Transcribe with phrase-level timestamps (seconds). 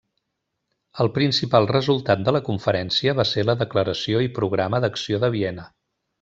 [1.03, 5.69] El principal resultat de la conferència va ser la Declaració i programa d'acció de Viena.